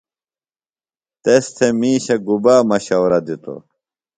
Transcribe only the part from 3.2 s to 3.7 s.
دِتوۡ؟